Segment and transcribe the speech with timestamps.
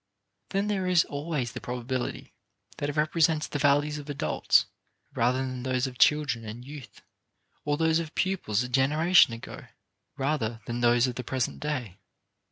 [0.49, 2.33] Then there is always the probability
[2.77, 4.65] that it represents the values of adults
[5.13, 7.03] rather than those of children and youth,
[7.65, 9.67] or those of pupils a generation ago
[10.17, 11.99] rather than those of the present day.